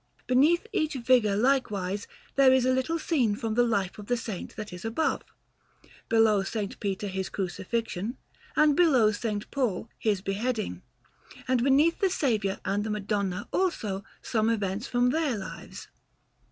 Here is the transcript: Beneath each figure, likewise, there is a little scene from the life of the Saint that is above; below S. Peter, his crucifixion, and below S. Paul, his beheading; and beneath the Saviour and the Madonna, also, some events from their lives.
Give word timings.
Beneath 0.25 0.65
each 0.73 0.95
figure, 0.97 1.35
likewise, 1.35 2.07
there 2.35 2.51
is 2.51 2.65
a 2.65 2.73
little 2.73 2.97
scene 2.97 3.35
from 3.35 3.53
the 3.53 3.61
life 3.61 3.99
of 3.99 4.07
the 4.07 4.17
Saint 4.17 4.55
that 4.55 4.73
is 4.73 4.83
above; 4.83 5.21
below 6.09 6.39
S. 6.39 6.55
Peter, 6.79 7.05
his 7.07 7.29
crucifixion, 7.29 8.17
and 8.55 8.75
below 8.75 9.09
S. 9.09 9.23
Paul, 9.51 9.89
his 9.99 10.21
beheading; 10.21 10.81
and 11.47 11.63
beneath 11.63 11.99
the 11.99 12.09
Saviour 12.09 12.57
and 12.65 12.83
the 12.83 12.89
Madonna, 12.89 13.47
also, 13.53 14.03
some 14.23 14.49
events 14.49 14.87
from 14.87 15.11
their 15.11 15.37
lives. 15.37 15.87